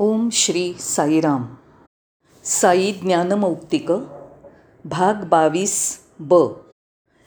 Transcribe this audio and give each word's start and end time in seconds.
ओम 0.00 0.28
श्री 0.32 0.74
साईराम. 0.78 1.44
साई 2.44 2.92
ज्ञानमौक्तिक 2.92 3.90
भाग 4.84 5.24
बावीस 5.24 5.98
ब 6.18 6.34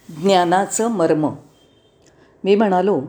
ज्ञानाचं 0.10 0.88
मर्म. 0.88 1.36
मी 2.44 2.56
म्हणालो 2.56 3.02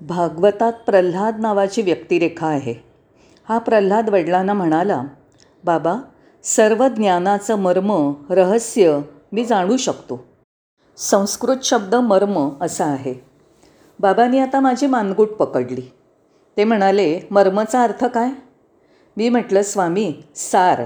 भागवतात 0.00 0.72
प्रल्हाद 0.72 1.40
नावाची 1.40 1.82
व्यक्तिरेखा 1.82 2.46
आहे. 2.46 2.74
हा 3.48 3.58
प्रल्हाद 3.58 4.08
वडिलांना 4.08 4.52
म्हणाला 4.52 5.02
बाबा 5.64 5.94
सर्व 6.42 6.88
ज्ञानाचं 6.88 7.56
मर्म 7.56 8.12
रहस्य 8.30 9.00
मी 9.32 9.44
जाणू 9.44 9.76
शकतो. 9.76 10.24
संस्कृत 10.96 11.56
शब्द 11.62 11.94
मर्म 11.94 12.50
असा 12.60 12.84
आहे. 12.84 13.14
बाबांनी 14.00 14.38
आता 14.38 14.60
माझी 14.60 14.86
मानगूट 14.86 15.28
पकडली. 15.28 15.92
ते 16.56 16.64
म्हणाले 16.64 17.20
मर्मचा 17.30 17.82
अर्थ 17.82 18.04
काय? 18.04 18.28
मी 19.16 19.28
म्हटलं 19.28 19.62
स्वामी 19.62 20.22
सार. 20.34 20.84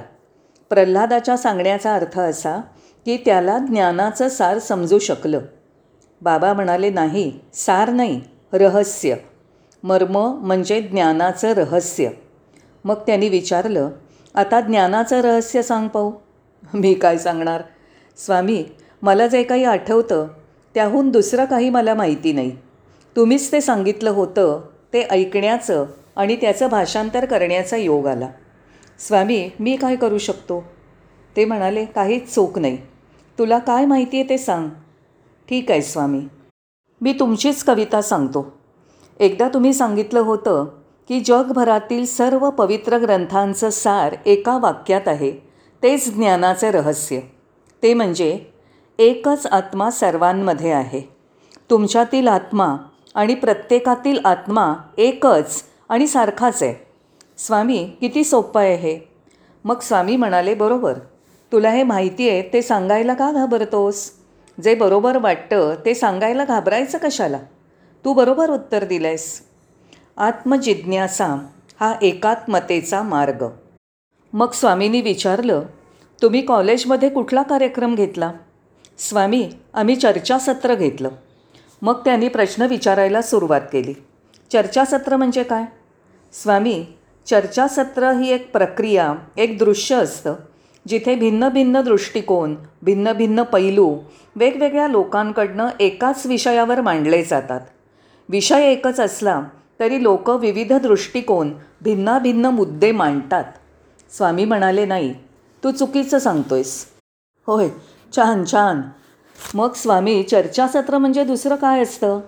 प्रल्हादाच्या 0.70 1.36
सांगण्याचा 1.36 1.94
अर्थ 1.94 2.20
असा 2.20 2.60
की 3.04 3.16
त्याला 3.16 3.58
ज्ञानाचं 3.58 4.28
सार 4.28 4.58
समजू 4.58 4.98
शकलं. 4.98 5.40
बाबा 6.20 6.52
म्हणाले 6.52 6.90
नाही 6.90 7.40
सार 7.54 7.90
नाही 7.90 8.20
रहस्य. 8.52 9.16
मर्म 9.82 10.18
म्हणजे 10.40 10.80
ज्ञानाचं 10.80 11.48
रहस्य. 11.48 12.10
मग 12.84 12.94
त्यांनी 12.94 13.28
विचारलं 13.28 13.90
आता 14.34 14.60
ज्ञानाचं 14.60 15.20
रहस्य 15.20 15.62
सांग 15.62 15.88
पाहू. 15.88 16.12
मी 16.74 16.94
काय 16.94 17.18
सांगणार? 17.18 17.62
स्वामी 18.16 18.64
मला 19.02 19.26
जे 19.26 19.42
काही 19.42 19.64
आठवतं 19.64 20.26
त्याहून 20.74 21.10
दुसरं 21.10 21.44
काही 21.44 21.70
मला 21.70 21.94
माहिती 21.94 22.32
नाही. 22.32 22.56
तुम्हीच 23.16 23.52
ते 23.52 23.60
सांगितलं 23.60 24.10
होतं 24.10 24.60
ते 24.92 25.02
ऐकण्याचं 25.02 25.84
आणि 26.16 26.36
त्याचं 26.36 26.68
भाषांतर 26.68 27.24
करण्याचा 27.24 27.76
योग 27.76 28.06
आला. 28.06 28.28
स्वामी 28.98 29.50
मी 29.60 29.76
काय 29.76 29.96
करू 29.96 30.18
शकतो? 30.18 30.64
ते 31.36 31.44
म्हणाले 31.44 31.84
काहीच 31.84 32.34
चूक 32.34 32.58
नाही. 32.58 32.78
तुला 33.38 33.58
काय 33.58 33.86
माहिती 33.86 34.20
आहे 34.20 34.28
ते 34.28 34.38
सांग. 34.38 34.68
ठीक 35.48 35.70
आहे 35.70 35.82
स्वामी. 35.82 36.20
मी 37.00 37.12
तुमचीच 37.12 37.64
कविता 37.64 38.02
सांगतो. 38.02 38.52
एकदा 39.20 39.48
तुम्ही 39.48 39.72
सांगितलं 39.72 40.20
होतं 40.20 40.64
की 41.08 41.20
जगभरातील 41.20 42.04
सर्व 42.04 42.50
पवित्र 42.50 42.98
ग्रंथांचं 42.98 43.70
सार 43.70 44.16
एका 44.26 44.58
वाक्यात 44.58 45.08
आहे. 45.08 45.30
तेच 45.82 46.14
ज्ञानाचे 46.14 46.70
रहस्य. 46.70 47.20
ते 47.82 47.94
म्हणजे 47.94 48.40
एकच 48.98 49.46
आत्मा 49.46 49.90
सर्वांमध्ये 49.90 50.72
आहे. 50.72 51.02
तुमच्यातील 51.70 52.28
आत्मा 52.28 52.76
आणि 53.14 53.34
प्रत्येकातील 53.34 54.18
आत्मा 54.24 54.74
एकच 54.98 55.62
आणि 55.88 56.06
सारखाच 56.06 56.62
आहे. 56.62 56.74
स्वामी 57.38 57.90
किती 58.00 58.24
सोपं 58.24 58.60
आहे 58.60 58.74
हे. 58.74 59.00
मग 59.64 59.80
स्वामी 59.80 60.16
म्हणाले 60.16 60.54
बरोबर. 60.54 60.92
तुला 61.52 61.70
हे 61.70 61.82
माहिती 61.82 62.28
आहे 62.28 62.42
ते 62.42 62.62
सांगायला 62.62 63.14
का 63.14 63.32
घाबरतोस? 63.32 64.12
जे 64.64 64.74
बरोबर 64.74 65.16
वाटतं 65.16 65.74
ते 65.84 65.94
सांगायला 65.94 66.44
घाबरायचं 66.44 66.98
कशाला? 66.98 67.38
तू 68.04 68.12
बरोबर 68.12 68.50
उत्तर 68.50 68.84
दिलंयस. 68.84 69.42
आत्मजिज्ञासा 70.16 71.46
हा 71.80 71.94
एकात्मतेचा 72.02 73.02
मार्ग. 73.02 73.46
मग 74.32 74.50
स्वामींनी 74.50 75.00
विचारलं 75.00 75.62
तुम्ही 76.22 76.40
कॉलेजमध्ये 76.40 77.08
कुठला 77.08 77.42
कार्यक्रम 77.42 77.94
घेतला? 77.94 78.32
स्वामी 78.98 79.50
आम्ही 79.74 79.96
चर्चासत्र 79.96 80.74
घेतलं. 80.74 81.08
मग 81.82 82.04
त्यांनी 82.04 82.28
प्रश्न 82.28 82.62
विचारायला 82.62 83.22
सुरुवात 83.22 83.60
केली. 83.72 83.94
चर्चासत्र 84.52 85.16
म्हणजे 85.16 85.42
काय? 85.42 85.64
स्वामी 86.32 86.84
चर्चासत्र 87.26 88.10
ही 88.10 88.30
एक 88.30 88.52
प्रक्रिया 88.52 89.14
एक 89.36 89.58
दृश्य 89.58 89.94
असतं 89.94 90.34
जिथे 90.88 91.14
भिन्न 91.14 91.48
भिन्न 91.48 91.80
दृष्टिकोन 91.80 92.56
भिन्न 92.82 93.12
भिन्न 93.12 93.42
पैलू 93.42 93.98
वेगवेगळ्या 94.36 94.88
लोकांकडनं 94.88 95.68
एकाच 95.80 96.26
विषयावर 96.26 96.80
मांडले 96.80 97.22
जातात. 97.22 97.60
विषय 98.28 98.62
एकच 98.62 99.00
असला 99.00 99.40
तरी 99.80 100.02
लोक 100.02 100.30
विविध 100.30 100.72
दृष्टिकोन 100.72 101.52
भिन्नाभिन्न 101.80 102.46
मुद्दे 102.46 102.92
मांडतात. 102.92 103.44
स्वामी 104.10 104.44
म्हणाले 104.44 104.84
नाही 104.86 105.14
तू 105.64 105.70
चुकीचं 105.70 106.18
सांगतोयस. 106.18 106.84
होय 107.46 107.68
छान 108.16 108.44
छान. 108.52 108.82
मग 109.54 109.72
स्वामी 109.72 110.22
चर्चासत्र 110.22 110.98
म्हणजे 110.98 111.24
दुसरं 111.24 111.56
काय 111.56 111.82
असतं? 111.82 112.20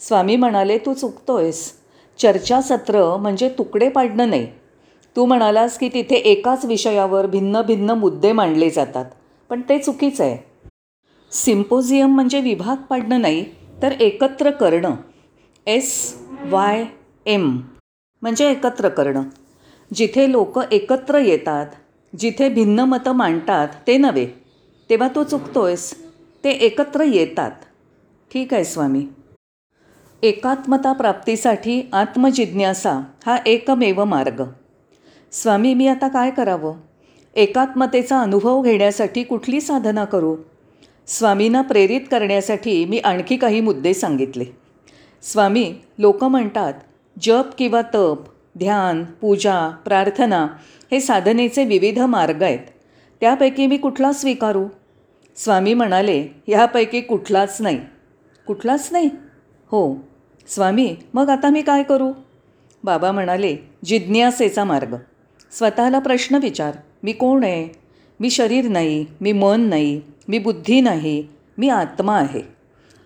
स्वामी 0.00 0.36
म्हणाले 0.36 0.78
तू 0.78 0.94
चुकतोयस. 0.94 1.72
चर्चासत्र 2.18 3.16
म्हणजे 3.16 3.48
तुकडे 3.48 3.88
पाडणं 3.88 4.30
नाही. 4.30 4.46
तू 5.16 5.24
म्हणालास 5.24 5.78
की 5.78 5.88
तिथे 5.88 6.14
एकाच 6.14 6.64
विषयावर 6.64 7.26
भिन्न 7.26 7.62
भिन्न 7.62 7.90
मुद्दे 7.90 8.32
मांडले 8.32 8.70
जातात. 8.70 9.04
पण 9.50 9.60
ते 9.68 9.78
चुकीचं 9.78 10.24
आहे. 10.24 10.68
सिम्पोजियम 11.30 12.14
म्हणजे 12.14 12.40
विभाग 12.40 12.82
पाडणं 12.82 13.20
नाही 13.20 13.44
तर 13.82 13.92
एकत्र 14.00 14.50
करणं. 14.50 14.94
एस 15.66 16.16
वाय 16.44 16.84
एम 17.26 17.60
म्हणजे 18.22 18.50
एकत्र 18.50 18.88
करणं. 18.88 19.22
जिथे 19.94 20.32
लोक 20.32 20.58
एकत्र 20.72 21.18
येतात 21.18 21.66
जिथे 22.18 22.48
भिन्न 22.48 22.80
मतं 22.80 23.12
मांडतात 23.12 23.68
ते 23.86 23.96
नव्हे. 23.96 24.26
तेव्हा 24.90 25.08
तू 25.08 25.22
चुकतोयस. 25.22 25.94
ते 26.44 26.50
एकत्र 26.50 27.02
येतात. 27.02 27.52
ठीक 28.32 28.54
आहे 28.54 28.64
स्वामी. 28.64 29.06
एकात्मता 30.22 30.92
प्राप्तीसाठी 30.92 31.82
आत्मजिज्ञासा 31.92 33.00
हा 33.26 33.38
एकमेव 33.46 34.04
मार्ग. 34.04 34.42
स्वामी 35.32 35.74
मी 35.74 35.86
आता 35.86 36.08
काय 36.08 36.30
करावं? 36.30 36.74
एकात्मतेचा 37.34 38.20
अनुभव 38.20 38.62
घेण्यासाठी 38.62 39.22
कुठली 39.22 39.60
साधना 39.60 40.04
करू? 40.04 40.36
स्वामींना 41.06 41.62
प्रेरित 41.62 42.00
करण्यासाठी 42.10 42.84
मी 42.84 42.98
आणखी 42.98 43.36
काही 43.36 43.60
मुद्दे 43.60 43.94
सांगितले. 43.94 44.44
स्वामी 45.22 45.74
लोक 45.98 46.24
म्हणतात 46.24 46.74
जप 47.22 47.44
किंवा 47.58 47.82
तप 47.82 48.18
ध्यान 48.58 49.04
पूजा 49.04 49.68
प्रार्थना 49.84 50.46
हे 50.92 51.00
साधनेचे 51.00 51.64
विविध 51.64 51.98
मार्ग 51.98 52.42
आहेत. 52.42 52.58
त्यापैकी 53.20 53.66
मी 53.66 53.76
कुठला 53.76 54.12
स्वीकारू? 54.12 54.66
स्वामी 55.36 55.74
म्हणाले 55.74 56.26
ह्यापैकी 56.48 57.00
कुठलाच 57.00 57.56
नाही. 57.60 57.80
कुठलाच 58.46 58.88
नाही? 58.92 59.10
हो. 59.66 60.09
स्वामी 60.48 60.96
मग 61.14 61.30
आता 61.30 61.50
मी 61.50 61.62
काय 61.62 61.82
करू? 61.82 62.12
बाबा 62.84 63.12
म्हणाले 63.12 63.56
जिज्ञासेचा 63.84 64.64
मार्ग. 64.64 64.94
स्वतःला 65.50 65.98
प्रश्न 65.98 66.34
विचार. 66.34 66.76
मी 67.02 67.12
कोण 67.12 67.44
आहे? 67.44 67.68
मी 68.20 68.30
शरीर 68.30 68.68
नाही 68.68 69.06
मी 69.20 69.32
मन 69.32 69.60
नाही 69.60 70.00
मी 70.28 70.38
बुद्धी 70.38 70.80
नाही 70.80 71.26
मी 71.58 71.68
आत्मा 71.68 72.16
आहे. 72.18 72.42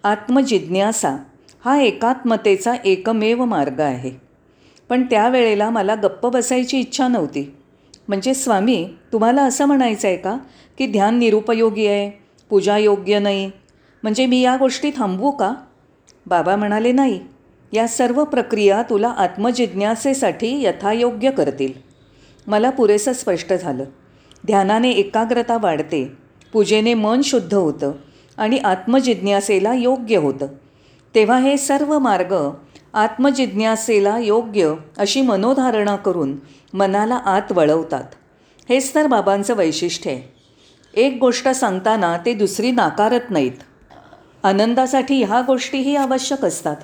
आत्मजिज्ञासा 0.05 1.17
हा 1.65 1.81
एकात्मतेचा 1.81 2.75
एकमेव 2.84 3.44
मार्ग 3.44 3.81
आहे. 3.81 4.11
पण 4.89 5.03
त्यावेळेला 5.03 5.71
मला 5.71 5.94
गप्प 5.94 6.27
बसायची 6.27 6.81
इच्छा 6.81 7.09
नव्हती. 7.09 7.55
म्हणजे 8.09 8.34
स्वामी 8.34 8.89
तुम्हाला 9.12 9.43
असं 9.43 9.67
म्हणायचं 9.67 10.09
आहे 10.09 10.17
का 10.17 10.37
की 10.78 10.87
ध्यान 10.87 11.19
निरुपयोगी 11.19 11.87
आहे 11.87 12.11
पूजा 12.50 12.78
योग्य 12.78 13.19
नाही? 13.19 13.50
म्हणजे 14.03 14.27
मी 14.27 14.41
या 14.41 14.56
गोष्टी 14.56 14.91
थांबवू 14.97 15.31
का? 15.31 15.55
बाबा 16.27 16.57
म्हणाले 16.57 16.93
नाही 16.93 17.21
या 17.73 17.89
सर्व 17.89 18.25
प्रक्रिया 18.25 18.83
तुला 18.83 19.09
आत्मजिज्ञासेसाठी 19.09 20.65
यथायोग्य 20.65 21.31
करतील. 21.31 21.73
मला 22.47 22.71
पुरेसं 22.71 23.12
स्पष्ट 23.12 23.53
झालं. 23.53 23.85
ध्यानाने 24.47 24.91
एकाग्रता 24.91 25.59
वाढते 25.61 26.12
पूजेने 26.53 26.95
मन 26.95 27.21
शुद्ध 27.21 27.55
होतं 27.55 27.93
आणि 28.37 28.59
आत्मजिज्ञासेला 28.59 29.75
योग्य 29.75 30.17
होतं. 30.17 30.47
तेव्हा 31.15 31.39
हे 31.39 31.57
सर्व 31.57 31.99
मार्ग 31.99 32.51
आत्मजिज्ञासेला 32.95 34.19
योग्य 34.19 34.75
अशी 34.99 35.21
मनोधारणा 35.21 35.97
करून 35.97 36.37
मनाला 36.73 37.15
आत 37.15 37.53
वळवतात. 37.53 38.05
हेच 38.69 38.94
तर 38.94 39.06
बाबांचं 39.06 39.55
वैशिष्ट्य 39.55 40.11
आहे. 40.11 40.35
एक 40.94 41.19
गोष्ट 41.21 41.49
सांगताना 41.49 42.17
ते 42.26 42.35
दुसरी 42.35 42.71
नाकारत 42.71 43.31
नाहीत. 43.31 43.53
आनंदासाठी 44.44 45.23
ह्या 45.23 45.43
गोष्टीही 45.46 45.96
आवश्यक 45.96 46.44
असतात. 46.44 46.76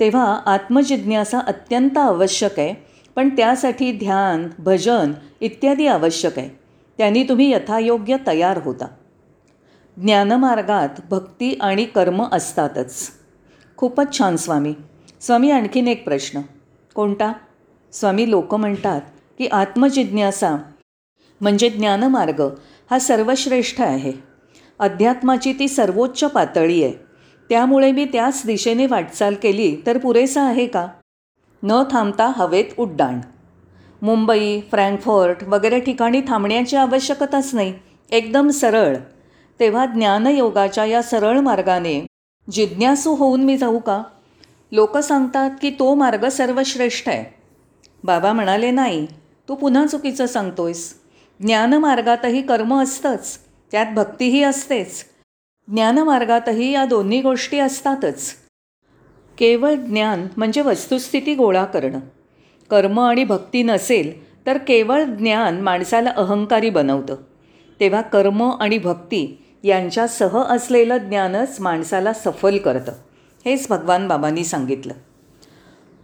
तेव्हा 0.00 0.40
आत्मजिज्ञासा 0.46 1.38
अत्यंत 1.38 1.98
आवश्यक 1.98 2.58
आहे. 2.58 2.74
पण 3.16 3.28
त्यासाठी 3.28 3.92
ध्यान 3.92 4.48
भजन 4.58 5.12
इत्यादी 5.40 5.86
आवश्यक 5.86 6.38
आहे. 6.38 6.48
त्यांनी 6.98 7.22
तुम्ही 7.22 7.52
यथायोग्य 7.52 8.16
तयार 8.26 8.58
होता. 8.58 8.86
ज्ञानमार्गात 9.96 10.88
भक्ती 11.10 11.58
आणि 11.60 11.84
कर्म 11.84 12.24
असतातच. 12.32 13.08
खूपच 13.76 14.18
छान 14.18 14.36
स्वामी. 14.36 14.74
स्वामी 15.20 15.50
आणखीन 15.50 15.88
एक 15.88 16.04
प्रश्न. 16.04 16.40
कोणता? 16.94 17.32
स्वामी 17.92 18.30
लोक 18.30 18.54
म्हणतात 18.54 19.00
की 19.38 19.46
आत्मजिज्ञासा 19.46 20.56
म्हणजे 21.40 21.68
ज्ञानमार्ग 21.68 22.42
हा 22.90 22.98
सर्वश्रेष्ठ 22.98 23.80
आहे. 23.80 24.33
अध्यात्माची 24.78 25.52
ती 25.52 25.68
सर्वोच्च 25.68 26.24
पातळी 26.24 26.84
आहे. 26.84 26.92
त्यामुळे 27.48 27.92
मी 27.92 28.04
त्याच 28.04 28.42
दिशेने 28.46 28.86
वाटचाल 28.86 29.34
केली 29.34 29.76
तर 29.86 29.98
पुरेसा 29.98 30.42
आहे 30.42 30.66
का? 30.66 30.86
न 31.62 31.82
थांबता 31.90 32.32
हवेत 32.36 32.64
उड्डाण. 32.78 33.20
मुंबई 34.02 34.60
फ्रँकफर्ट 34.60 35.44
वगैरे 35.44 35.80
ठिकाणी 35.80 36.20
थांबण्याची 36.28 36.76
आवश्यकताच 36.76 37.54
नाही. 37.54 37.74
एकदम 38.10 38.48
सरळ. 38.48 38.96
तेव्हा 39.60 39.86
ज्ञानयोगाच्या 39.86 40.84
या 40.84 41.02
सरळ 41.02 41.38
मार्गाने 41.38 42.06
जिज्ञासू 42.52 43.14
होऊन 43.14 43.42
मी 43.42 43.56
जाऊ 43.56 43.78
का? 43.78 44.02
लोक 44.72 44.98
सांगतात 44.98 45.50
की 45.62 45.70
तो 45.70 45.94
मार्ग 45.94 46.28
सर्वश्रेष्ठ 46.28 47.08
आहे. 47.08 47.34
बाबा 48.04 48.32
म्हणाले 48.32 48.70
नाही 48.70 49.06
तू 49.48 49.54
पुन्हा 49.54 49.86
चुकीचं 49.86 50.26
सांगतोयस. 50.26 50.94
ज्ञानमार्गातही 51.40 52.42
कर्म 52.42 52.82
असतंच. 52.82 53.38
त्यात 53.70 53.86
भक्तीही 53.94 54.42
असतेच. 54.42 55.04
ज्ञानमार्गातही 55.68 56.72
या 56.72 56.84
दोन्ही 56.84 57.20
गोष्टी 57.20 57.58
असतातच. 57.58 58.32
केवळ 59.38 59.74
ज्ञान 59.74 60.26
म्हणजे 60.36 60.60
वस्तुस्थिती 60.60 61.34
गोळा 61.34 61.64
करणं. 61.64 62.00
कर्म 62.70 63.00
आणि 63.00 63.24
भक्ती 63.24 63.62
नसेल 63.62 64.34
तर 64.46 64.58
केवळ 64.58 65.04
ज्ञान 65.04 65.60
माणसाला 65.60 66.10
अहंकारी 66.10 66.70
बनवतं. 66.70 67.16
तेव्हा 67.80 68.00
कर्म 68.00 68.42
आणि 68.42 68.78
भक्ती 68.78 69.44
यांच्यासह 69.62 70.42
असलेलं 70.42 70.96
ज्ञानच 70.96 71.56
माणसाला 71.60 72.12
सफल 72.12 72.58
करतं. 72.58 72.92
हेच 73.44 73.68
भगवान 73.68 74.08
बाबांनी 74.08 74.44
सांगितलं. 74.44 74.94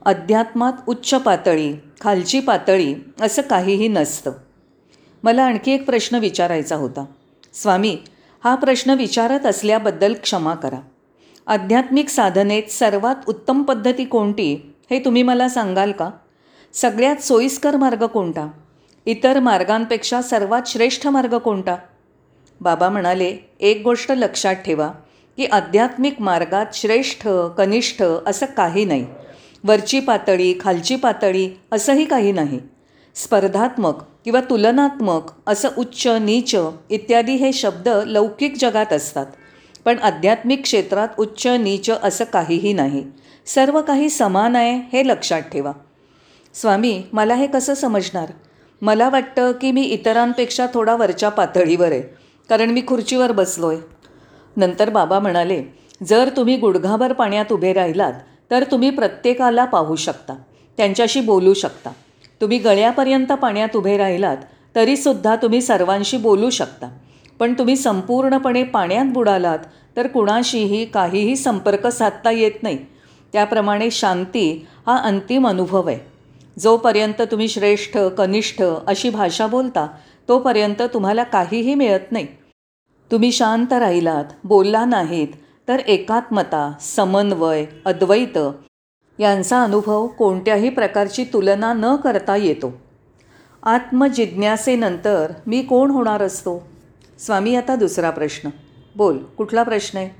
अध्यात्मात 0.02 0.72
उच्च 0.86 1.14
पातळी 1.14 1.74
खालची 2.00 2.40
पातळी 2.40 2.94
असं 3.20 3.42
काहीही 3.42 3.88
नसतं. 3.88 4.32
मला 5.22 5.42
आणखी 5.42 5.72
एक 5.72 5.86
प्रश्न 5.86 6.16
विचारायचा 6.16 6.76
होता. 6.76 7.04
स्वामी 7.52 7.96
हा 8.44 8.54
प्रश्न 8.54 8.90
विचारत 8.90 9.46
असल्याबद्दल 9.46 10.14
क्षमा 10.14 10.54
करा. 10.54 10.80
आध्यात्मिक 11.46 12.08
साधनेत 12.08 12.62
सर्वात 12.70 13.14
उत्तम 13.28 13.62
पद्धती 13.62 14.04
कोणती 14.04 14.74
हे 14.90 14.98
तुम्ही 14.98 15.22
मला 15.22 15.48
सांगाल 15.48 15.92
का? 15.92 16.10
सगळ्यात 16.72 17.16
सोयीस्कर 17.16 17.76
मार्ग 17.76 18.06
कोणता? 18.06 18.48
इतर 19.06 19.40
मार्गांपेक्षा 19.40 20.22
सर्वात 20.22 20.62
श्रेष्ठ 20.66 21.06
मार्ग 21.06 21.38
कोणता? 21.38 21.76
बाबा 22.60 22.88
म्हणाले 22.88 23.36
एक 23.60 23.82
गोष्ट 23.84 24.12
लक्षात 24.12 24.54
ठेवा 24.54 24.90
की 25.36 25.44
आध्यात्मिक 25.44 26.20
मार्गात 26.20 26.66
श्रेष्ठ 26.74 27.28
कनिष्ठ 27.28 28.02
असं 28.26 28.46
काही 28.46 28.84
नाही. 28.84 29.06
वरची 29.64 30.00
पातळी 30.00 30.54
खालची 30.60 30.96
पातळी 30.96 31.60
असंही 31.72 32.04
काही 32.04 32.32
नाही. 32.32 32.60
स्पर्धात्मक 33.14 34.02
किंवा 34.24 34.40
तुलनात्मक 34.40 35.30
असं 35.46 35.68
उच्च 35.78 36.06
नीच 36.06 36.54
इत्यादी 36.90 37.34
हे 37.34 37.52
शब्द 37.52 37.88
लौकिक 38.06 38.54
जगात 38.58 38.92
असतात. 38.92 39.26
पण 39.84 39.98
आध्यात्मिक 39.98 40.62
क्षेत्रात 40.62 41.08
उच्च 41.18 41.46
नीच 41.46 41.90
असं 41.90 42.24
काहीही 42.24 42.72
नाही. 42.72 43.04
सर्व 43.46 43.80
काही 43.82 44.08
समान 44.10 44.56
आहे 44.56 44.76
हे 44.92 45.06
लक्षात 45.06 45.42
ठेवा. 45.42 45.72
स्वामी 46.54 47.02
मला 47.12 47.34
हे 47.34 47.46
कसं 47.46 47.74
समजणार? 47.74 48.32
मला 48.82 49.08
वाटतं 49.08 49.52
की 49.52 49.70
मी 49.72 49.82
इतरांपेक्षा 49.82 50.66
थोडा 50.74 50.96
वरच्या 50.96 51.28
पातळीवर 51.28 51.92
आहे 51.92 52.02
कारण 52.48 52.70
मी 52.70 52.82
खुर्चीवर 52.88 53.32
बसलो 53.32 53.68
आहे 53.68 53.80
नंतर 54.56 54.90
बाबा 54.90 55.18
म्हणाले 55.18 55.62
जर 56.06 56.28
तुम्ही 56.36 56.56
गुडघाभर 56.56 57.12
पाण्यात 57.12 57.52
उभे 57.52 57.72
राहिलात 57.72 58.12
तर 58.50 58.64
तुम्ही 58.70 58.90
प्रत्येकाला 58.90 59.64
पाहू 59.64 59.96
शकता 59.96 60.34
त्यांच्याशी 60.76 61.20
बोलू 61.20 61.54
शकता. 61.54 61.90
तुम्ही 62.40 62.58
गळ्यापर्यंत 62.58 63.32
पाण्यात 63.32 63.76
उभे 63.76 63.96
राहिलात 63.96 64.36
तरीसुद्धा 64.74 65.36
तुम्ही 65.36 65.60
सर्वांशी 65.62 66.16
बोलू 66.16 66.50
शकता. 66.50 66.88
पण 67.38 67.52
तुम्ही 67.52 67.76
संपूर्णपणे 67.76 68.62
पाण्यात 68.62 69.12
बुडालात 69.12 69.58
तर 69.96 70.06
कुणाशीही 70.06 70.84
काहीही 70.84 71.36
संपर्क 71.36 71.86
साधता 71.86 72.30
येत 72.30 72.62
नाही. 72.62 72.78
त्याप्रमाणे 73.32 73.90
शांती 73.90 74.66
हा 74.86 74.96
अंतिम 74.96 75.48
अनुभव 75.48 75.88
आहे. 75.88 75.98
जोपर्यंत 76.58 77.22
तुम्ही 77.30 77.48
श्रेष्ठ 77.48 77.98
कनिष्ठ 78.18 78.62
अशी 78.86 79.10
भाषा 79.10 79.46
बोलता 79.46 79.86
तोपर्यंत 80.28 80.82
तुम्हाला 80.94 81.22
काहीही 81.22 81.74
मिळत 81.74 82.12
नाही. 82.12 82.26
तुम्ही 83.10 83.32
शांत 83.32 83.72
राहिलात 83.72 84.24
बोलला 84.44 84.84
नाहीत 84.84 85.28
तर 85.68 85.78
एकात्मता 85.78 86.72
समन्वय 86.80 87.64
अद्वैत 87.84 88.38
यांचा 89.20 89.62
अनुभव 89.62 90.06
कोणत्याही 90.06 90.68
प्रकारची 90.68 91.24
तुलना 91.24 91.72
न 91.72 91.96
करता 91.96 92.36
येतो. 92.36 92.80
आत्मजिज्ञासेनंतर 93.62 95.32
मी 95.46 95.62
कोण 95.62 95.90
होणार 95.90 96.22
असतो? 96.22 96.68
स्वामी 97.18 97.56
आता 97.56 97.76
दुसरा 97.76 98.10
प्रश्न. 98.10 98.48
बोल 98.96 99.18
कुठला 99.18 99.62
प्रश्न 99.62 99.98
आहे? 99.98 100.10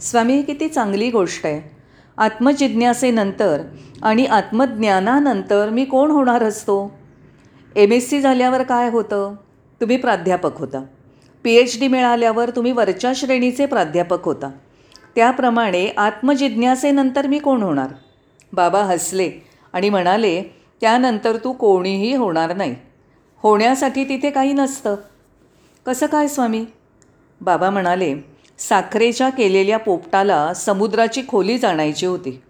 स्वामी 0.00 0.42
किती 0.42 0.68
चांगली 0.68 1.10
गोष्ट 1.10 1.46
आहे. 1.46 1.76
आत्मजिज्ञासेनंतर 2.16 3.60
आणि 4.02 4.26
आत्मज्ञानानंतर 4.26 5.68
मी 5.68 5.84
कोण 5.84 6.10
होणार 6.10 6.42
असतो? 6.42 6.98
एम 7.76 7.92
एस 7.92 8.10
सी 8.10 8.20
झाल्यावर 8.20 8.62
काय 8.62 8.90
होतं? 8.90 9.34
तुम्ही 9.80 9.96
प्राध्यापक 9.96 10.58
होता. 10.58 10.84
पी 11.44 11.54
एच 11.54 11.80
डी 11.80 11.88
मिळाल्यावर 11.88 12.50
तुम्ही 12.50 12.72
वरच्या 12.72 13.12
श्रेणीचे 13.16 13.66
प्राध्यापक 13.66 14.24
होता. 14.24 14.50
त्याप्रमाणे 15.14 15.88
आत्मजिज्ञासेनंतर 15.96 17.26
मी 17.26 17.38
कोण 17.38 17.62
होणार? 17.62 17.88
बाबा 18.52 18.82
हसले 18.82 19.30
आणि 19.72 19.90
म्हणाले 19.90 20.42
त्यानंतर 20.80 21.36
तू 21.36 21.52
कोणीही 21.52 22.14
होणार 22.14 22.56
नाही. 22.56 22.74
होण्यासाठी 23.42 24.04
तिथे 24.04 24.30
काही 24.30 24.52
नसतं. 24.52 24.96
कसं 25.86 26.06
काय 26.06 26.28
स्वामी? 26.28 26.64
बाबा 27.40 27.70
म्हणाले 27.70 28.14
साखरेच्या 28.58 29.28
केलेल्या 29.28 29.78
पोपटाला 29.78 30.54
समुद्राची 30.54 31.22
खोली 31.28 31.58
जाणायची 31.58 32.06
होती. 32.06 32.42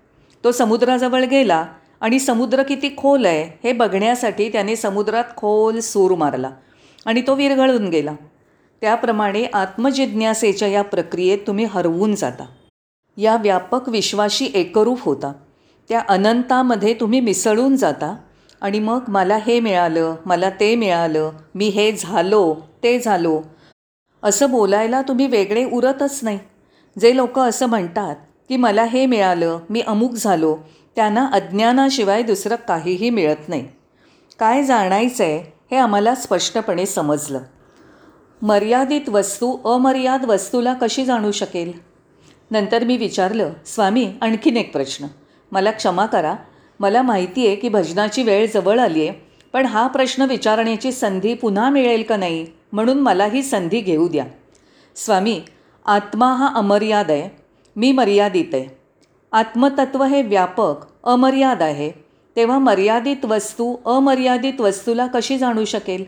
तो 0.45 0.53
समुद्राजवळ 0.53 1.25
गेला 1.25 1.67
आणि 2.01 2.19
समुद्र 2.19 2.63
किती 2.63 2.95
खोल 2.97 3.27
आहे 3.27 3.59
हे 3.65 3.73
बघण्यासाठी 3.73 4.49
त्याने 4.49 4.77
समुद्रात 4.77 5.25
खोल 5.37 5.81
सूर 5.81 6.15
मारला 6.15 6.51
आणि 7.07 7.23
तो 7.27 7.35
विरघळून 7.35 7.89
गेला. 7.89 8.15
त्याप्रमाणे 8.81 9.45
आत्मजिज्ञासेच्या 9.45 10.69
या 10.69 10.83
प्रक्रियेत 10.83 11.39
तुम्ही 11.47 11.65
हरवून 11.65 12.15
जाता. 12.15 12.45
या 13.17 13.37
व्यापक 13.37 13.89
विश्वाशी 13.89 14.51
एकरूप 14.55 15.03
होता. 15.03 15.33
त्या 15.89 16.03
अनंतामध्ये 16.09 16.95
तुम्ही 16.95 17.21
मिसळून 17.21 17.77
जाता 17.77 18.17
आणि 18.61 18.79
मग 18.79 19.01
मला 19.09 19.37
हे 19.37 19.61
मिळालं 19.61 20.15
मला 20.27 20.51
ते 20.51 20.77
मिळालं 20.77 21.31
मी 21.55 21.69
हे 21.69 21.93
झालो 21.93 22.55
ते 22.83 22.99
झालो. 22.99 23.43
असं 24.23 24.51
बोलायला 24.51 25.03
तुम्ही 25.03 25.27
वेगळे 25.27 25.65
उरतच 25.65 26.21
नाही. 26.23 26.39
जे 27.01 27.17
लोक 27.17 27.39
असं 27.39 27.67
म्हणतात 27.67 28.17
की 28.49 28.57
मला 28.57 28.85
हे 28.85 29.07
मिळालं 29.07 29.59
मी 29.71 29.81
अमुक 29.81 30.13
झालो 30.13 30.57
त्यांना 30.97 31.27
अज्ञानाशिवाय 31.33 32.23
दुसरं 32.23 32.57
काहीही 32.69 33.11
मिळत 33.11 33.49
नाही. 33.49 33.69
काय 34.39 34.63
जाणायचं 34.63 35.25
आहे 35.25 35.53
हे 35.71 35.77
आम्हाला 35.77 36.15
स्पष्टपणे 36.15 36.87
समजलं. 36.87 37.41
मर्यादित 38.43 39.09
वस्तू 39.09 39.75
अमर्याद 39.75 40.25
वस्तूला 40.25 40.75
कशी 40.75 41.05
जाणू 41.05 41.33
शकेल? 41.33 41.73
नंतर 42.51 42.85
मी 42.85 42.97
विचारलं 42.97 43.53
स्वामी 43.67 44.13
आणखीन 44.21 44.57
एक 44.57 44.73
प्रश्न. 44.73 45.07
मला 45.53 45.71
क्षमा 45.71 46.07
करा. 46.07 46.35
मला 46.81 47.03
माहिती 47.03 47.47
आहे 47.47 47.57
की 47.57 47.69
भजनाची 47.69 48.23
वेळ 48.23 48.47
जवळ 48.55 48.79
आली 48.79 49.09
आहे 49.09 49.19
पण 49.53 49.67
हा 49.67 49.87
प्रश्न 49.87 50.23
विचारण्याची 50.23 50.93
संधी 50.93 51.35
पुन्हा 51.35 51.71
मिळेल 51.71 52.03
का 52.03 52.17
नाही 52.17 52.47
म्हणून 52.73 52.99
मला 52.99 53.27
ही 53.27 53.43
संधी 53.43 53.81
घेऊ 53.81 54.09
द्या. 54.09 54.25
स्वामी 54.97 55.41
आत्मा 55.87 56.33
हा 56.33 56.49
अमर्याद 56.55 57.11
आहे 57.11 57.29
मी 57.77 57.93
मर्यादित 57.93 58.55
आहे. 58.55 58.67
आत्मतत्व 59.33 60.05
हे 60.05 60.23
व्यापक 60.23 60.75
अमर्याद 61.05 61.63
आहे. 61.63 61.91
तेव्हा 62.37 62.59
मर्यादित 62.59 63.25
वस्तू 63.25 63.77
अमर्यादित 63.87 64.61
वस्तूला 64.61 65.07
कशी 65.07 65.39
जाणू 65.39 65.65
शकेल? 65.65 66.05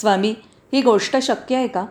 स्वामी 0.00 0.34
ही 0.72 0.82
गोष्ट 0.82 1.16
शक्य 1.16 1.56
आहे 1.56 1.66
का? 1.66 1.86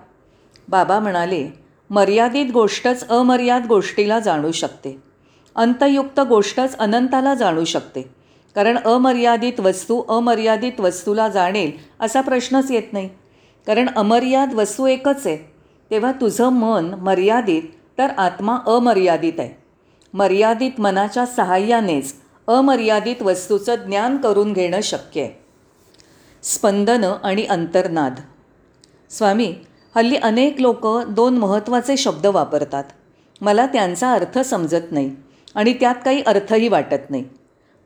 बाबा 0.68 1.00
म्हणाले 1.00 1.48
मर्यादित 1.90 2.52
गोष्टच 2.54 3.08
अमर्याद 3.08 3.66
गोष्टीला 3.66 4.20
जाणू 4.20 4.52
शकते. 4.52 5.09
अंतयुक्त 5.56 6.20
गोष्टच 6.20 6.78
अनंताला 6.78 7.34
जाणू 7.34 7.64
शकते. 7.64 8.02
कारण 8.56 8.78
अमर्यादित 8.78 9.60
वस्तू 9.60 10.02
अमर्यादित 10.10 10.80
वस्तूला 10.80 11.28
जाणेल 11.28 11.72
असा 12.00 12.22
प्रश्नच 12.22 12.72
येत 12.72 12.94
नाही. 12.94 13.10
कारण 13.68 13.90
अमर्याद 13.96 14.54
वस्तू 14.54 14.86
एकच 14.86 15.28
आहे. 15.28 15.52
तेव्हा 15.92 16.12
तुझं 16.12 16.50
मन 16.50 16.94
मर्यादित 16.94 17.64
तर 17.98 18.08
आत्मा 18.18 18.58
अमर्यादित 18.68 19.34
आहे. 19.38 19.62
मर्यादित 20.14 20.72
मनाच्या 20.80 21.26
सहाय्यानेच 21.26 22.14
अमर्यादित 22.48 23.22
वस्तूचं 23.22 23.76
ज्ञान 23.76 24.18
करून 24.18 24.54
घेणं 24.54 24.82
शक्य 24.82 25.22
आहे. 25.22 25.46
स्पंदनं 26.44 27.14
आणि 27.24 27.46
अंतर्नाद. 27.46 28.16
स्वामी 29.10 29.56
हल्ली 29.96 30.16
अनेक 30.16 30.62
लोक 30.62 30.88
दोन 31.10 31.38
महत्त्वाचे 31.38 31.98
शब्द 31.98 32.26
वापरतात. 32.26 32.84
मला 33.42 33.66
त्यांचा 33.66 34.12
अर्थ 34.12 34.40
समजत 34.40 34.92
नाही. 34.92 35.16
आणि 35.60 35.74
त्यात 35.74 35.96
काही 36.06 36.22
अर्थही 36.28 36.68
वाटत 36.68 37.10
नाही. 37.10 37.24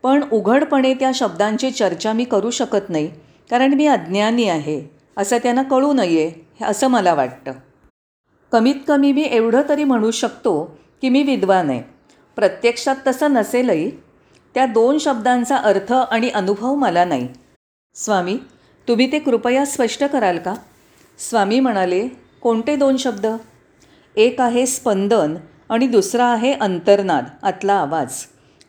पण 0.04 0.24
उघडपणे 0.32 0.94
त्या 0.94 1.12
शब्दांची 1.16 1.72
चर्चा 1.72 2.14
मी 2.14 2.24
करू 2.24 2.50
शकत 2.50 2.90
नाही 2.90 3.08
कारण 3.50 3.74
मी 3.74 3.86
अज्ञानी 3.88 4.48
आहे 4.50 4.82
असं 5.18 5.38
त्यांना 5.38 5.64
कळू 5.64 5.94
नये 5.94 6.32
असं 6.62 6.88
मला 6.88 7.14
वाटतं. 7.14 7.52
कमीत 8.52 8.76
कमी 8.88 9.12
मी 9.12 9.22
एवढं 9.22 9.62
तरी 9.70 9.84
म्हणू 9.84 10.12
शकतो 10.12 10.78
की 11.02 11.10
मी 11.10 11.24
विद्वान 11.24 11.70
आहे. 11.70 11.82
प्रत्यक्षात 12.36 12.96
तसं 13.08 13.34
नसेलही. 13.34 13.92
त्या 14.56 14.66
दोन 14.66 14.98
शब्दांचा 14.98 15.58
अर्थ 15.58 15.94
आणि 15.94 16.30
अनुभव 16.30 16.76
मला 16.76 17.06
नाही. 17.06 17.28
स्वामी 17.96 18.38
तुम्ही 18.88 19.12
ते 19.12 19.20
कृपया 19.20 19.66
स्पष्ट 19.66 20.04
कराल 20.04 20.38
का? 20.38 20.54
स्वामी 21.18 21.60
म्हणाले 21.60 22.08
कोणते 22.42 22.76
दोन 22.76 22.98
शब्द? 22.98 23.28
एक 24.16 24.42
आहे 24.42 24.66
स्पंदन 24.66 25.36
आणि 25.74 25.88
दुसरा 25.88 26.26
आहे 26.26 26.54
अंतर्नाद 26.54 27.26
आतला 27.44 27.74
आवाज. 27.74 28.08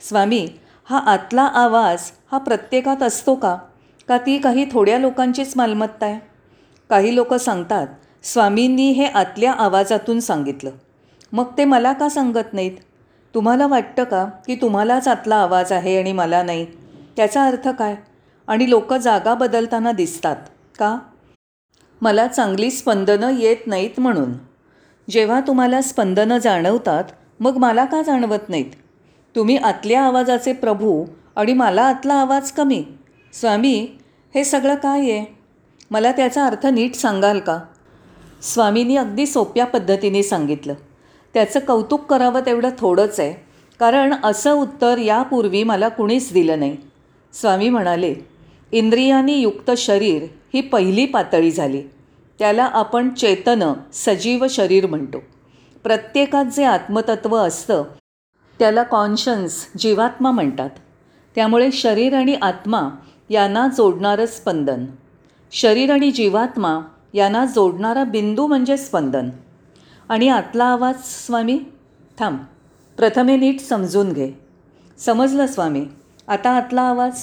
स्वामी 0.00 0.48
हा 0.84 0.98
आतला 0.98 1.42
आवाज 1.42 2.10
हा 2.32 2.38
प्रत्येकात 2.38 3.02
असतो 3.02 3.34
का? 3.34 3.56
का 4.08 4.18
ती 4.18 4.38
काही 4.38 4.66
थोड्या 4.72 4.98
लोकांचीच 4.98 5.52
मालमत्ता 5.56 6.06
आहे? 6.06 6.20
काही 6.90 7.14
लोक 7.14 7.34
सांगतात 7.34 7.86
स्वामींनी 8.22 8.90
हे 8.90 9.04
आतल्या 9.04 9.52
आवाजातून 9.52 10.20
सांगितलं. 10.20 10.70
मग 11.32 11.44
ते 11.58 11.64
मला 11.64 11.92
का 11.92 12.08
सांगत 12.08 12.52
नाहीत? 12.52 12.72
तुम्हाला 13.34 13.66
वाटतं 13.66 14.04
का 14.04 14.24
की 14.46 14.54
तुम्हालाच 14.54 15.08
आतला 15.08 15.36
आवाज 15.36 15.72
आहे 15.72 15.98
आणि 15.98 16.12
मला 16.12 16.42
नाही? 16.42 16.66
त्याचा 17.16 17.44
अर्थ 17.44 17.68
काय? 17.68 17.96
आणि 18.46 18.70
लोक 18.70 18.94
जागा 18.94 19.34
बदलताना 19.34 19.92
दिसतात 19.92 20.36
का? 20.78 20.98
मला 22.00 22.26
चांगली 22.26 22.70
स्पंदनं 22.70 23.30
येत 23.38 23.66
नाहीत 23.66 24.00
म्हणून. 24.00 24.53
जेव्हा 25.10 25.40
तुम्हाला 25.40 25.82
स्पंदनं 25.82 26.38
जाणवतात 26.38 27.04
मग 27.40 27.56
मला 27.56 27.84
का 27.84 28.02
जाणवत 28.02 28.48
नाहीत? 28.48 28.70
तुम्ही 29.36 29.56
आतल्या 29.56 30.02
आवाजाचे 30.02 30.52
प्रभू 30.52 31.04
आणि 31.36 31.52
मला 31.52 31.82
आतला 31.82 32.14
आवाज 32.14 32.50
कमी. 32.50 32.84
स्वामी 33.32 33.88
हे 34.34 34.44
सगळं 34.44 34.74
काय 34.74 35.00
आहे? 35.00 35.36
मला 35.90 36.12
त्याचा 36.12 36.46
अर्थ 36.46 36.66
नीट 36.66 36.94
सांगाल 36.94 37.38
का? 37.38 37.60
स्वामींनी 38.42 38.96
अगदी 38.96 39.26
सोप्या 39.26 39.66
पद्धतीने 39.66 40.22
सांगितलं. 40.22 40.74
त्याचं 41.34 41.60
कौतुक 41.60 42.04
करावं 42.06 42.40
तेवढं 42.46 42.68
थोडंच 42.78 43.20
आहे 43.20 43.34
कारण 43.80 44.14
असं 44.24 44.52
उत्तर 44.52 44.98
यापूर्वी 44.98 45.64
मला 45.64 45.88
कुणीच 45.88 46.32
दिलं 46.32 46.58
नाही. 46.58 46.76
स्वामी 47.32 47.68
म्हणाले 47.68 48.14
इंद्रियांनी 48.72 49.34
युक्त 49.34 49.70
शरीर 49.76 50.22
ही 50.54 50.60
पहिली 50.60 51.06
पातळी 51.06 51.50
झाली. 51.50 51.82
त्याला 52.38 52.64
आपण 52.64 53.14
चेतन 53.14 53.72
सजीव 53.92 54.46
शरीर 54.50 54.86
म्हणतो. 54.86 55.18
प्रत्येकात 55.82 56.44
जे 56.44 56.64
आत्मतत्व 56.64 57.36
असतं 57.36 57.84
त्याला 58.58 58.82
कॉन्शन्स 58.82 59.68
जीवात्मा 59.78 60.30
म्हणतात. 60.30 60.70
त्यामुळे 61.34 61.72
शरीर 61.72 62.14
आणि 62.14 62.34
आत्मा 62.34 62.88
यांना 63.30 63.68
जोडणारं 63.76 64.26
स्पंदन. 64.26 64.86
शरीर 65.52 65.92
आणि 65.92 66.10
जीवात्मा 66.10 66.80
यांना 67.14 67.44
जोडणारा 67.44 68.04
बिंदू 68.04 68.46
म्हणजे 68.46 68.76
स्पंदन. 68.76 69.30
आणि 70.08 70.28
आतला 70.28 70.64
आवाज 70.64 70.94
स्वामी? 71.04 71.60
थांब. 72.18 72.38
प्रथमे 72.96 73.36
नीट 73.36 73.60
समजून 73.60 74.12
घे. 74.12 74.32
समजलं 74.98 75.46
स्वामी? 75.46 75.86
आता 76.28 76.50
आतला 76.50 76.82
आवाज? 76.82 77.20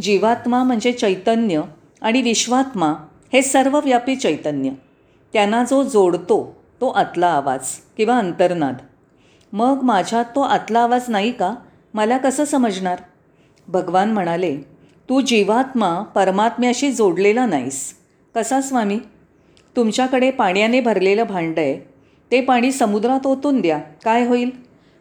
जीवात्मा 0.00 0.62
म्हणजे 0.62 0.92
चैतन्य 0.92 1.62
आणि 2.00 2.22
विश्वात्मा 2.22 2.94
हे 3.32 3.42
सर्वव्यापी 3.42 4.16
चैतन्य. 4.16 4.70
त्यांना 5.32 5.64
जो 5.64 5.82
जोडतो 5.82 6.62
तो 6.80 6.88
आतला 6.88 7.26
आवाज 7.26 7.60
किंवा 7.96 8.18
अंतर्नाद. 8.18 8.76
मग 9.52 9.80
माझ्यात 9.82 10.24
तो 10.24 10.40
आतला 10.40 10.80
आवाज 10.80 11.04
नाही 11.08 11.32
का? 11.32 11.54
मला 11.94 12.18
कसं 12.18 12.44
समजणार? 12.44 12.98
भगवान 13.68 14.12
म्हणाले 14.12 14.56
तू 15.08 15.20
जीवात्मा 15.20 16.02
परमात्म्याशी 16.02 16.92
जोडलेला 16.92 17.46
नाहीस. 17.46 17.94
कसा 18.34 18.60
स्वामी? 18.60 18.98
तुमच्याकडे 19.76 20.30
पाण्याने 20.30 20.80
भरलेलं 20.80 21.24
भांडं 21.24 21.60
आहे. 21.60 21.90
ते 22.30 22.40
पाणी 22.40 22.72
समुद्रात 22.72 23.26
ओतून 23.26 23.60
द्या. 23.60 23.78
काय 23.78 24.26
होईल? 24.26 24.50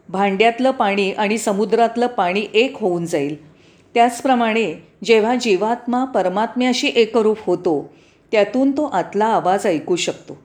भांड्यातलं 0.10 0.72
पाणी 0.72 1.12
आणि 1.12 1.38
समुद्रातलं 1.38 2.08
पाणी 2.08 2.46
एक 2.54 2.78
होऊन 2.80 3.06
जाईल. 3.06 3.50
त्याचप्रमाणे 3.94 4.88
जेव्हा 5.04 5.36
जीवात्मा 5.36 6.06
परमात्म्याशी 6.06 6.92
एकरूप 6.96 7.38
होतो 7.46 7.94
त्यातून 8.32 8.72
तो 8.72 8.84
आतला 8.84 9.26
आवाज 9.26 9.68
ऐकू 9.68 9.96
शकतो. 9.96 10.38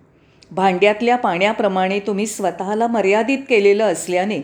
भांड्यातल्या 0.51 1.17
पाण्याप्रमाणे 1.17 2.01
तुम्ही 2.01 2.27
स्वतःला 2.27 2.87
मर्यादित 2.87 3.39
केलेलं 3.49 3.85
असल्याने 3.85 4.41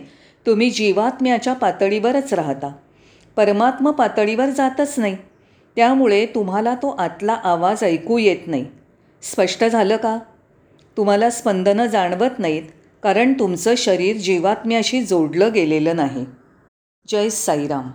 तुम्ही 0.47 0.71
जीवात्म्याच्या 0.71 1.53
पातळीवरच 1.53 2.35
राहता. 2.35 2.73
परमात्म 3.37 3.91
पातळीवर 3.91 4.47
जातच 4.47 4.95
नाही. 4.99 5.17
त्यामुळे 5.77 6.27
तुम्हाला 6.27 6.75
तो 6.75 6.89
आतला 6.89 7.33
आवाज 7.33 7.85
ऐकू 7.85 8.19
येत 8.19 8.37
नाही. 8.47 8.65
स्पष्ट 9.23 9.65
झालं 9.65 9.97
का? 9.97 10.19
तुम्हाला 10.97 11.31
स्पंदनं 11.31 11.87
जाणवत 11.87 12.39
नाहीत 12.39 12.63
कारण 13.03 13.33
तुमचं 13.33 13.75
शरीर 13.77 14.17
जीवात्म्याशी 14.17 15.03
जोडलं 15.03 15.53
गेलेलं 15.55 15.97
नाही. 15.97 16.27
जय 17.09 17.29
साईराम. 17.29 17.91